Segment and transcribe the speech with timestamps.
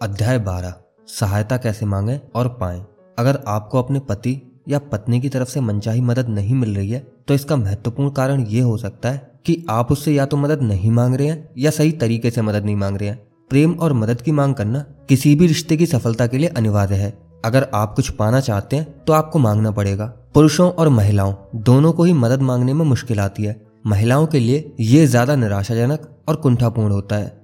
[0.00, 0.74] अध्याय बारह,
[1.08, 2.80] सहायता कैसे मांगे और पाएँ।
[3.18, 4.34] अगर आपको अपने पति
[4.68, 8.44] या पत्नी की तरफ़ से मनचाही मदद नहीं मिल रही है तो इसका महत्वपूर्ण कारण
[8.46, 11.70] ये हो सकता है कि आप उससे या तो मदद नहीं मांग रहे हैं या
[11.70, 13.18] सही तरीके से मदद नहीं मांग रहे हैं।
[13.50, 17.12] प्रेम और मदद की मांग करना किसी भी रिश्ते की सफलता के लिए अनिवार्य है।
[17.44, 22.04] अगर आप कुछ पाना चाहते हैं तो आपको मांगना पड़ेगा। पुरुषों और महिलाओं, दोनों को
[22.04, 26.92] ही मदद मांगने में मुश्किल आती है। महिलाओं के लिए ये ज़्यादा निराशाजनक और कुंठापूर्ण
[26.92, 27.36] होता है।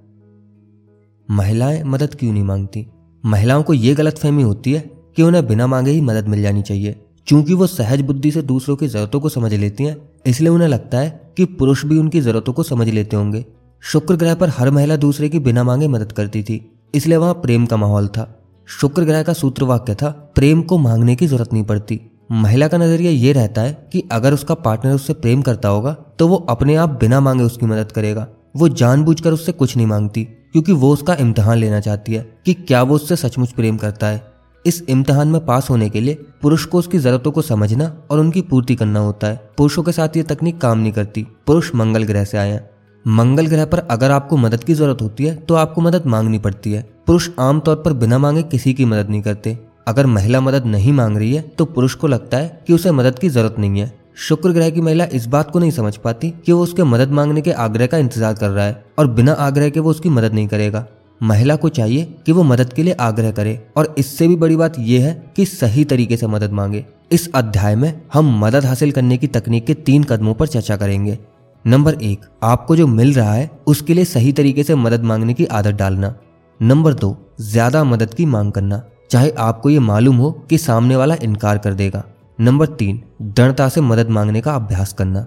[1.29, 2.87] महिलाएँ मदद क्यों नहीं मांगती?
[3.25, 4.81] महिलाओं को यह गलत फहमी होती है
[5.17, 8.77] कि उन्हें बिना मांगे ही मदद मिल जानी चाहिए। क्योंकि वो सहज बुद्धि से दूसरों
[8.77, 12.53] की जरूरतों को समझ लेती हैं, इसलिए उन्हें लगता है कि पुरुष भी उनकी जरूरतों
[12.53, 13.45] को समझ लेते होंगे।
[13.83, 17.67] शुक्र ग्रह पर हर महिला दूसरे की बिना मांगे मदद करती थी, इसलिए वहाँ प्रेम
[17.67, 18.29] का माहौल था।
[18.69, 22.01] शुक्र ग्रह का सूत्र वाक्य था, प्रेम को मांगने की ज़रूरत नहीं पड़ती।
[22.33, 26.29] महिला का नज़रिया ये रहता है कि अगर उसका पार्टनर उससे प्रेम करता होगा तो
[26.29, 30.73] वो अपने आप बिना मांगे उसकी मदद करेगा। वो जानबूझकर उससे कुछ नहीं मांगती, क्योंकि
[30.73, 34.23] वो उसका इम्तहान लेना चाहती है कि क्या वो उससे सचमुच प्रेम करता है।
[34.65, 38.41] इस इम्तहान में पास होने के लिए पुरुष को उसकी जरूरतों को समझना और उनकी
[38.43, 42.25] पूर्ति करना होता है। पुरुषों के साथ ये तकनीक काम नहीं करती। पुरुष मंगल ग्रह
[42.25, 42.61] से आए
[43.05, 46.73] मंगल ग्रह पर अगर आपको मदद की ज़रूरत होती है तो आपको मदद मांगनी पड़ती
[46.73, 49.59] है। पुरुष आमतौर पर बिना मांगे किसी की मदद नहीं करते।
[49.89, 53.19] अगर महिला मदद नहीं मांग रही है तो पुरुष को लगता है कि उसे मदद
[53.19, 56.53] की ज़रूरत नहीं है। शुक्र ग्रह की महिला इस बात को नहीं समझ पाती कि
[56.53, 59.81] वो उसके मदद मांगने के आग्रह का इंतज़ार कर रहा है और बिना आग्रह के
[59.81, 60.85] वो उसकी मदद नहीं करेगा।
[61.21, 64.79] महिला को चाहिए कि वो मदद के लिए आग्रह करे और इससे भी बड़ी बात
[64.79, 69.17] यह है कि सही तरीके से मदद मांगे। इस अध्याय में हम मदद हासिल करने
[69.17, 71.19] की तकनीक के तीन कदमों पर चर्चा करेंगे।
[71.65, 75.45] नंबर एक, आपको जो मिल रहा है, उसके लिए सही तरीके से मदद मांगने की
[75.45, 76.15] आदत डालना।
[76.61, 81.17] नंबर दो, ज़्यादा मदद की मांग करना। चाहे आपको ये मालूम हो कि सामने वाला
[81.23, 82.05] इनकार कर देगा।
[82.39, 85.21] नंबर तीन, दृढ़ता से मदद मांगने का अभ्यास करना।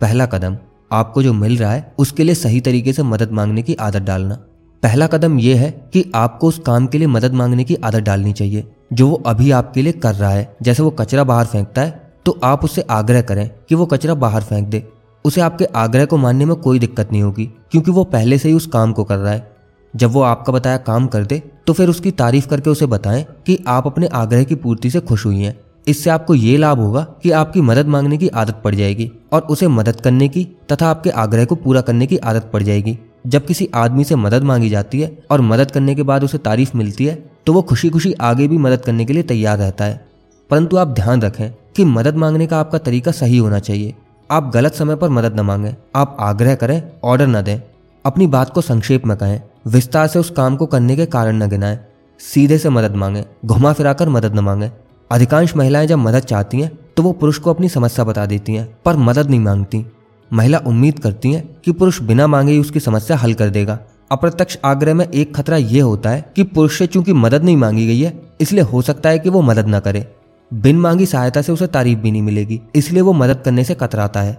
[0.00, 0.56] पहला कदम,
[0.90, 4.34] आपको जो मिल रहा है, उसके लिए सही तरीके से मदद मांगने की आदत डालना।
[4.82, 8.32] पहला कदम यह है कि आपको उस काम के लिए मदद मांगने की आदत डालनी
[8.32, 12.04] चाहिए, जो वो अभी आपके लिए कर रहा है। जैसे वो कचरा बाहर फेंकता है
[12.26, 14.86] तो आप उससे आग्रह करें कि वो कचरा बाहर फेंक दे।
[15.24, 18.54] उसे आपके आग्रह को मानने में कोई दिक्कत नहीं होगी, क्योंकि वो पहले से ही
[18.54, 19.54] उस काम को कर रहा है।
[19.94, 23.58] जब वो आपका बताया काम कर दे तो फिर उसकी तारीफ़ करके उसे बताएँ कि
[23.68, 27.30] आप अपने आग्रह की पूर्ति से खुश हुई हैं। इससे आपको ये लाभ होगा कि
[27.30, 31.44] आपकी मदद मांगने की आदत पड़ जाएगी और उसे मदद करने की तथा आपके आग्रह
[31.44, 35.18] को पूरा करने की आदत पड़ जाएगी। जब किसी आदमी से मदद मांगी जाती है
[35.30, 37.14] और मदद करने के बाद उसे तारीफ़ मिलती है
[37.46, 40.04] तो वो खुशी खुशी आगे भी मदद करने के लिए तैयार रहता है।
[40.50, 43.94] परंतु आप ध्यान रखें कि मदद मांगने का आपका तरीका सही होना चाहिए।
[44.30, 47.60] आप गलत समय पर मदद न मांगें, आप आग्रह करें, ऑर्डर न दें।
[48.04, 51.48] अपनी बात को संक्षेप में कहें, विस्तार से उस काम को करने के कारण न
[51.48, 51.78] गिनाएँ।
[52.20, 54.70] सीधे से मदद मांगे घुमा फिराकर मदद न मांगे।
[55.10, 58.66] अधिकांश महिलाएँ जब मदद चाहती हैं तो वो पुरुष को अपनी समस्या बता देती हैं,
[58.84, 59.84] पर मदद नहीं मांगती।
[60.30, 63.78] महिला उम्मीद करती हैं कि पुरुष बिना मांगे ही उसकी समस्या हल कर देगा।
[64.10, 67.86] अप्रत्यक्ष आग्रह में एक खतरा यह होता है कि पुरुष से चूँकि मदद नहीं मांगी
[67.86, 70.06] गई है, इसलिए हो सकता है कि वो मदद न करे।
[70.50, 74.20] बिन मांगी सहायता से उसे तारीफ़ भी नहीं मिलेगी, इसलिए वो मदद करने से कतराता
[74.20, 74.38] है।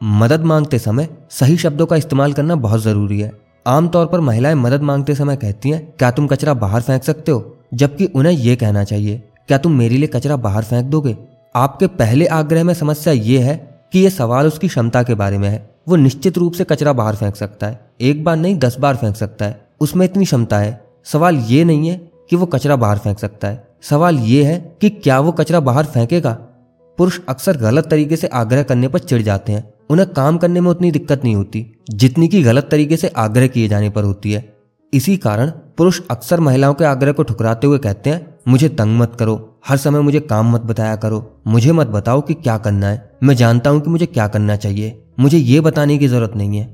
[0.00, 3.32] मदद मांगते समय सही शब्दों का इस्तेमाल करना बहुत ज़रूरी है।
[3.66, 7.56] आमतौर पर महिलाएँ मदद मांगते समय कहती हैं, क्या तुम कचरा बाहर फेंक सकते हो?
[7.74, 11.16] जबकि उन्हें यह कहना चाहिए क्या तुम मेरे लिए कचरा बाहर फेंक दोगे?
[11.56, 15.48] आपके पहले आग्रह में समस्या ये है कि यह सवाल उसकी क्षमता के बारे में
[15.48, 18.96] है। वो निश्चित रूप से कचरा बाहर फेंक सकता है। एक बार नहीं, दस बार
[18.96, 22.98] फेंक सकता है। उसमें इतनी क्षमता है। सवाल ये नहीं है कि वो कचरा बाहर
[22.98, 26.32] फेंक सकता है। सवाल ये है कि क्या वो कचरा बाहर फेंकेगा?
[26.98, 30.70] पुरुष अक्सर गलत तरीके से आग्रह करने पर चिढ़ जाते हैं। उन्हें काम करने में
[30.70, 34.56] उतनी दिक्कत नहीं होती। जितनी की गलत तरीके से आग्रह किए जाने पर होती है।
[34.94, 39.16] इसी कारण पुरुष अक्सर महिलाओं के आग्रह को ठुकराते हुए कहते हैं, मुझे तंग मत
[39.18, 39.34] करो,
[39.68, 43.34] हर समय मुझे काम मत बताया करो, मुझे मत बताओ कि क्या करना है, मैं
[43.34, 46.66] जानता हूँ कि मुझे क्या करना चाहिए, मुझे ये बताने की ज़रूरत नहीं है।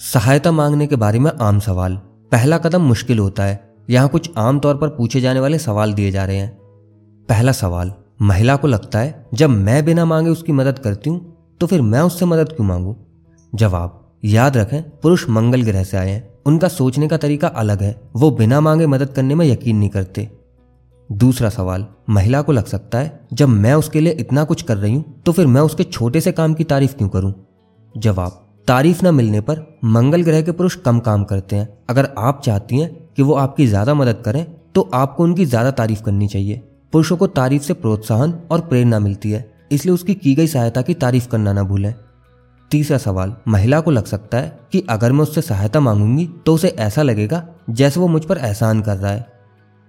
[0.00, 1.96] सहायता मांगने के बारे में आम सवाल।
[2.32, 6.10] पहला कदम मुश्किल होता है। यहाँ कुछ आम तौर पर पूछे जाने वाले सवाल दिए
[6.10, 6.56] जा रहे हैं।
[7.28, 11.66] पहला सवाल, महिला को लगता है, जब मैं बिना मांगे उसकी मदद करती हूँ तो
[11.66, 12.96] फिर मैं उससे मदद क्यों मांगू?
[13.52, 17.94] जवाब याद रखें, पुरुष मंगल ग्रह से आए हैं। उनका सोचने का तरीका अलग है।
[18.14, 20.28] वो बिना मांगे मदद करने में यकीन नहीं करते।
[21.10, 24.94] दूसरा सवाल, महिला को लग सकता है, जब मैं उसके लिए इतना कुछ कर रही
[24.94, 27.32] हूँ तो फिर मैं उसके छोटे से काम की तारीफ़ क्यों करूँ?
[27.94, 32.40] जवाब, तारीफ़ न मिलने पर मंगल ग्रह के पुरुष कम काम करते हैं। अगर आप
[32.44, 34.44] चाहती हैं कि वो आपकी ज़्यादा मदद करें
[34.74, 36.62] तो आपको उनकी ज़्यादा तारीफ़ करनी चाहिए।
[36.92, 40.94] पुरुषों को तारीफ़ से प्रोत्साहन और प्रेरणा मिलती है, इसलिए उसकी की गई सहायता की
[40.96, 41.94] तारीफ़ करना ना भूलें।
[42.70, 46.68] तीसरा सवाल महिला को लग सकता है कि अगर मैं उससे सहायता मांगूँगी तो उसे
[46.68, 49.26] ऐसा लगेगा जैसे वो मुझ पर एहसान कर रहा है।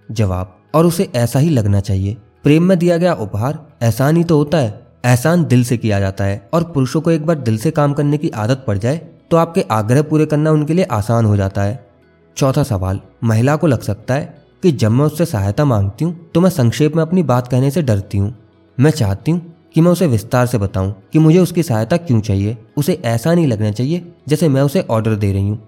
[0.10, 4.38] जवाब, और उसे ऐसा ही लगना चाहिए। प्रेम में दिया गया उपहार एहसान ही तो
[4.38, 4.70] होता है।
[5.06, 8.18] एहसान दिल से किया जाता है, और पुरुषों को एक बार दिल से काम करने
[8.18, 8.98] की आदत पड़ जाए
[9.32, 11.88] तो आपके आग्रह पूरे करना उनके लिए आसान हो जाता है।
[12.38, 16.42] चौथा सवाल, महिला को लग सकता है कि जब मैं उससे सहायता मांगती हूँ तो
[16.42, 18.34] मैं संक्षेप में अपनी बात कहने से डरती हूँ।
[18.78, 19.42] मैं चाहती हूँ
[19.76, 23.48] कि मैं उसे विस्तार से बताऊँ कि मुझे उसकी सहायता क्यों चाहिए। उसे ऐसा नहीं
[23.48, 25.68] लगना चाहिए जैसे मैं उसे ऑर्डर दे रही हूँ।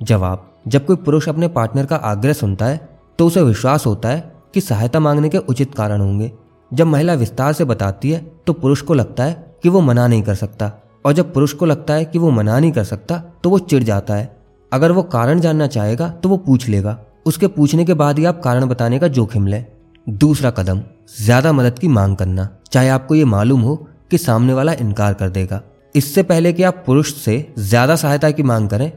[0.00, 2.88] जवाब, जब कोई पुरुष अपने पार्टनर का आग्रह सुनता है
[3.18, 6.30] तो उसे विश्वास होता है कि सहायता मांगने के उचित कारण होंगे।
[6.70, 10.22] जब महिला विस्तार से बताती है तो पुरुष को लगता है कि वो मना नहीं
[10.22, 10.72] कर सकता।
[11.04, 13.82] और जब पुरुष को लगता है कि वो मना नहीं कर सकता तो वो चिढ़
[13.82, 14.34] जाता है।
[14.72, 18.40] अगर वो कारण जानना चाहेगा तो वो पूछ लेगा। उसके पूछने के बाद ही आप
[18.42, 19.64] कारण बताने का जोखिम लें।
[20.06, 20.80] दूसरा कदम,
[21.18, 23.74] ज़्यादा मदद की मांग करना। चाहे आपको ये मालूम हो
[24.10, 25.60] कि सामने वाला इनकार कर देगा।
[25.94, 28.90] इससे पहले कि आप पुरुष से ज़्यादा सहायता की मांग करें,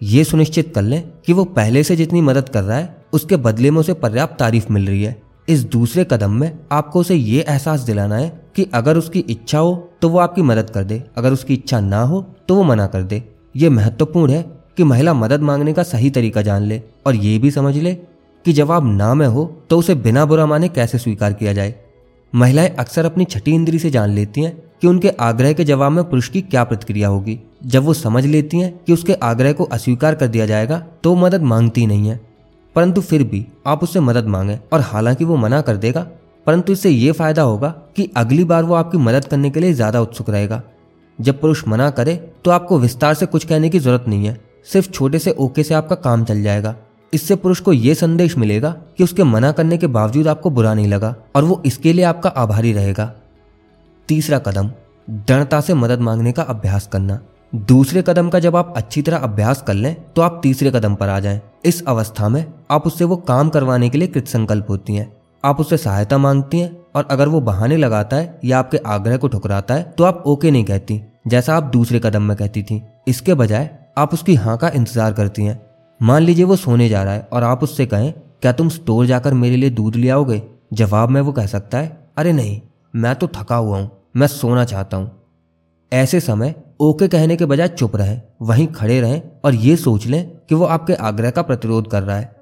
[0.00, 3.70] ये सुनिश्चित कर लें कि वो पहले से जितनी मदद कर रहा है, उसके बदले
[3.70, 7.80] में उसे पर्याप्त तारीफ़ मिल रही है। इस दूसरे कदम में आपको उसे ये एहसास
[7.80, 11.54] दिलाना है कि अगर उसकी इच्छा हो तो वो आपकी मदद कर दे। अगर उसकी
[11.54, 13.22] इच्छा ना हो तो वो मना कर दे।
[13.54, 14.42] ये महत्वपूर्ण है
[14.76, 17.96] कि महिला मदद मांगने का सही तरीका जान ले और ये भी समझ ले
[18.44, 21.74] कि जवाब ना में हो तो उसे बिना बुरा माने कैसे स्वीकार किया जाए?
[22.32, 26.04] महिलाएँ अक्सर अपनी छठी इंद्री से जान लेती हैं कि उनके आग्रह के जवाब में
[26.04, 30.14] पुरुष की क्या प्रतिक्रिया होगी। जब वो समझ लेती हैं कि उसके आग्रह को अस्वीकार
[30.14, 32.20] कर दिया जाएगा तो मदद मांगती नहीं है।
[32.76, 36.06] परंतु फिर भी आप उससे मदद मांगे और हालाँकि वो मना कर देगा,
[36.46, 40.00] परंतु इससे ये फ़ायदा होगा कि अगली बार वो आपकी मदद करने के लिए ज़्यादा
[40.00, 40.62] उत्सुक रहेगा।
[41.18, 44.90] जब पुरुष मना करे तो आपको विस्तार से कुछ कहने की ज़रूरत नहीं है। सिर्फ़
[44.90, 46.74] छोटे से ओके से आपका काम चल जाएगा।
[47.12, 50.88] इससे पुरुष को यह संदेश मिलेगा कि उसके मना करने के बावजूद आपको बुरा नहीं
[50.88, 53.12] लगा और वो इसके लिए आपका आभारी रहेगा।
[54.08, 54.70] तीसरा कदम,
[55.08, 57.18] दृढ़ता से मदद मांगने का अभ्यास करना।
[57.52, 61.08] दूसरे कदम का जब आप अच्छी तरह अभ्यास कर लें तो आप तीसरे कदम पर
[61.08, 64.94] आ जाएँ। इस अवस्था में आप उससे वो काम करवाने के लिए कृत संकल्प होती
[64.94, 65.10] हैं।
[65.44, 69.28] आप उससे सहायता मांगती हैं और अगर वो बहाने लगाता है या आपके आग्रह को
[69.28, 73.34] ठुकराता है तो आप ओके नहीं कहती, जैसा आप दूसरे कदम में कहती थी। इसके
[73.34, 73.68] बजाय
[73.98, 75.60] आप उसकी हाँ का इंतज़ार करती हैं।
[76.02, 78.12] मान लीजिए वो सोने जा रहा है और आप उससे कहें,
[78.42, 80.40] क्या तुम स्टोर जाकर मेरे लिए दूध ले आओगे?
[80.72, 82.60] जवाब में वो कह सकता है, अरे नहीं,
[82.94, 85.10] मैं तो थका हुआ हूँ, मैं सोना चाहता हूँ।
[85.92, 90.24] ऐसे समय ओके कहने के बजाय चुप रहें, वहीं खड़े रहें और ये सोच लें
[90.40, 92.34] कि वो आपके आग्रह का प्रतिरोध कर रहा है।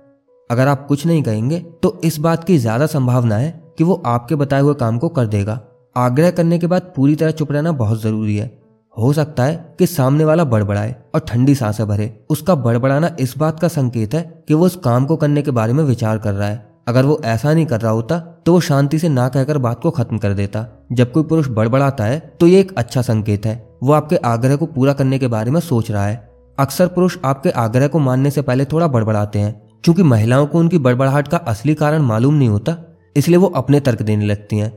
[0.51, 4.35] अगर आप कुछ नहीं कहेंगे तो इस बात की ज़्यादा संभावना है कि वो आपके
[4.37, 5.61] बताए हुए काम को कर देगा।
[5.97, 8.51] आग्रह करने के बाद पूरी तरह चुप रहना बहुत ज़रूरी है।
[8.97, 13.61] हो सकता है कि सामने वाला बड़बड़ाए और ठंडी साँसें भरे। उसका बड़बड़ाना इस बात
[13.61, 16.49] का संकेत है कि वो उस काम को करने के बारे में विचार कर रहा
[16.49, 19.81] है। अगर वो ऐसा नहीं कर रहा होता तो वो शांति से ना कहकर बात
[19.83, 23.55] को खत्म कर देता। जब कोई पुरुष बड़बड़ाता है तो ये एक अच्छा संकेत है।
[23.83, 26.29] वो आपके आग्रह को पूरा करने के बारे में सोच रहा है।
[26.59, 30.79] अक्सर पुरुष आपके आग्रह को मानने से पहले थोड़ा बड़बड़ाते हैं, क्योंकि महिलाओं को उनकी
[30.79, 32.77] बड़बड़ाहट का असली कारण मालूम नहीं होता,
[33.17, 34.73] इसलिए वो अपने तर्क देने लगती हैं।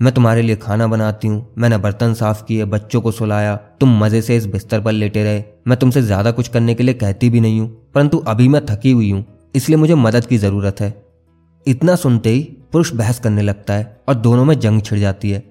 [0.00, 4.20] मैं तुम्हारे लिए खाना बनाती हूँ। मैंने बर्तन साफ़ किए, बच्चों को सुलाया। तुम मज़े
[4.22, 7.40] से इस बिस्तर पर लेटे रहे। मैं तुमसे ज़्यादा कुछ करने के लिए कहती भी
[7.40, 10.94] नहीं हूँ, परंतु अभी मैं थकी हुई हूँ, इसलिए मुझे मदद की ज़रूरत है।
[11.66, 15.42] इतना सुनते ही पुरुष बहस करने लगता है और दोनों में जंग छिड़ जाती है।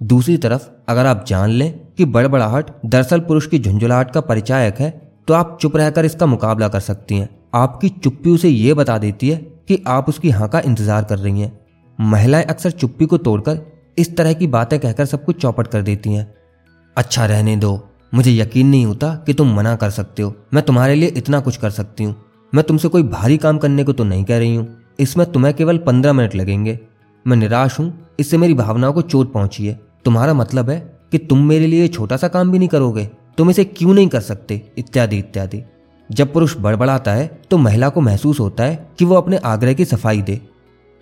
[0.00, 4.90] दूसरी तरफ़, अगर आप जान लें कि बड़बड़ाहट दरअसल पुरुष की झुंझुलाहट का परिचायक है
[5.28, 9.28] तो आप चुप रहकर इसका मुकाबला कर सकती हैं। आपकी चुप्पी उसे ये बता देती
[9.30, 9.36] है
[9.68, 11.52] कि आप उसकी हाँ का इंतज़ार कर रही हैं।
[11.98, 13.60] महिलाएँ अक्सर चुप्पी को तोड़कर
[13.96, 16.34] इस तरह की बातें कहकर सब कुछ चौपट कर देती हैं।
[16.96, 20.94] अच्छा रहने दो। मुझे यकीन नहीं होता कि तुम मना कर सकते हो। मैं तुम्हारे
[20.94, 22.14] लिए इतना कुछ कर सकती हूँ।
[22.52, 24.66] मैं तुमसे कोई भारी काम करने को तो नहीं कह रही हूँ।
[25.00, 26.78] इसमें तुम्हें केवल पंद्रह मिनट लगेंगे।
[27.26, 30.78] मैं निराश हूँ। इससे मेरी भावनाओं को चोट पहुँची है। तुम्हारा मतलब है
[31.12, 34.20] कि तुम मेरे लिए छोटा सा काम भी नहीं करोगे। तुम इसे क्यों नहीं कर
[34.20, 34.60] सकते?
[34.78, 35.62] इत्यादि इत्यादि।
[36.10, 39.84] जब पुरुष बड़बड़ाता है तो महिला को महसूस होता है कि वो अपने आग्रह की
[39.84, 40.40] सफ़ाई दे।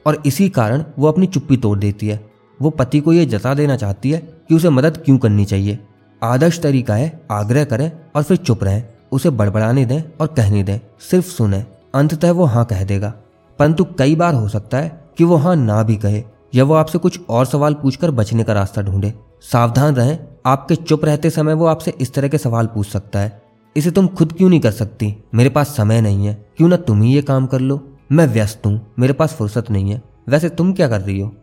[0.06, 2.29] और इसी कारण वो अपनी चुप्पी तोड़ देती है।
[2.60, 5.78] वो पति को यह जता देना चाहती है कि उसे मदद क्यों करनी चाहिए।
[6.22, 10.78] आदर्श तरीका है, आग्रह करें और फिर चुप रहें। उसे बड़बड़ाने दें और कहने दें,
[11.00, 11.64] सिर्फ़ सुने,
[11.94, 13.12] अंततः वो हाँ कह देगा।
[13.58, 16.22] परंतु कई बार हो सकता है कि वो हाँ ना भी कहे,
[16.54, 19.12] या वो आपसे कुछ और सवाल पूछकर बचने का रास्ता ढूंढे।
[19.42, 23.40] सावधान रहें, आपके चुप रहते समय वो आपसे इस तरह के सवाल पूछ सकता है।
[23.76, 25.14] इसे तुम खुद क्यों नहीं कर सकती?
[25.34, 27.80] मेरे पास समय नहीं है, क्यों ना तुम ही ये काम कर लो?
[28.12, 31.34] मैं व्यस्त हूँ, मेरे पास फुर्सत नहीं है। वैसे तुम क्या कर रही हो?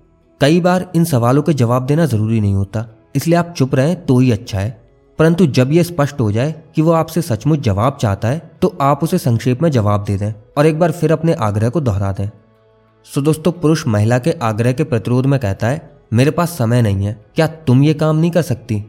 [0.41, 4.17] कई बार इन सवालों के जवाब देना ज़रूरी नहीं होता, इसलिए आप चुप रहें तो
[4.19, 4.69] ही अच्छा है।
[5.19, 9.03] परंतु जब यह स्पष्ट हो जाए कि वो आपसे सचमुच जवाब चाहता है तो आप
[9.03, 12.29] उसे संक्षेप में जवाब दे दें और एक बार फिर अपने आग्रह को दोहरा दें।
[13.05, 17.05] सो दोस्तों, पुरुष महिला के आग्रह के प्रतिरोध में कहता है, मेरे पास समय नहीं
[17.05, 18.83] है, क्या तुम ये काम नहीं कर सकती?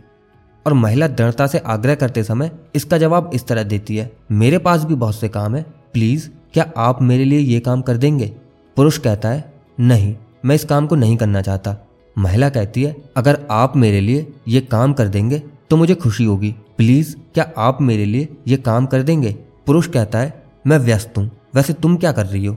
[0.67, 4.85] और महिला दृढ़ता से आग्रह करते समय इसका जवाब इस तरह देती है, मेरे पास
[4.85, 5.62] भी बहुत से काम है,
[5.93, 8.35] प्लीज़, क्या आप मेरे लिए ये काम कर देंगे?
[8.76, 10.14] पुरुष कहता है, नहीं
[10.45, 11.76] मैं इस काम को नहीं करना चाहता।
[12.16, 16.54] महिला कहती है, अगर आप मेरे लिए ये काम कर देंगे तो मुझे खुशी होगी।
[16.76, 19.33] प्लीज़, क्या आप मेरे लिए ये काम कर देंगे?
[19.66, 22.57] पुरुष कहता है, मैं व्यस्त हूँ। वैसे तुम क्या कर रही हो?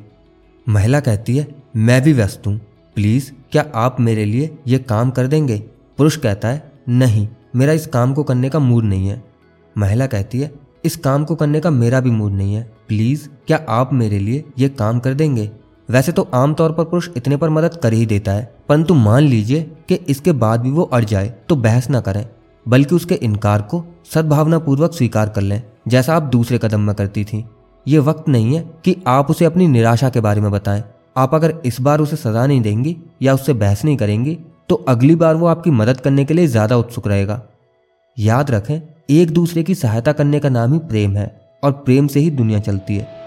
[0.69, 2.59] महिला कहती है, मैं भी व्यस्त हूँ।
[2.95, 5.57] प्लीज़, क्या आप मेरे लिए ये काम कर देंगे?
[5.97, 9.23] पुरुष कहता है, नहीं, मेरा इस काम को करने का मूड नहीं है।
[9.77, 10.51] महिला कहती है,
[10.85, 14.43] इस काम को करने का मेरा भी मूड नहीं है। प्लीज़, क्या आप मेरे लिए
[14.59, 15.49] ये काम कर देंगे?
[15.91, 19.61] वैसे तो आमतौर पर पुरुष इतने पर मदद कर ही देता है, परंतु मान लीजिए
[19.89, 22.25] कि इसके बाद भी वो अड़ जाए तो बहस ना करें,
[22.65, 23.83] बल्कि उसके इनकार को
[24.13, 27.43] सद्भावना पूर्वक स्वीकार कर लें, जैसा आप दूसरे कदम में करती थी।
[27.85, 30.83] ये वक्त नहीं है कि आप उसे अपनी निराशा के बारे में बताएँ।
[31.17, 34.37] आप अगर इस बार उसे सजा नहीं देंगी या उससे बहस नहीं करेंगी
[34.69, 37.41] तो अगली बार वो आपकी मदद करने के लिए ज़्यादा उत्सुक रहेगा।
[38.17, 38.81] याद रखें,
[39.11, 41.25] एक दूसरे की सहायता करने का नाम ही प्रेम है,
[41.63, 43.20] और प्रेम से ही दुनिया चलती है।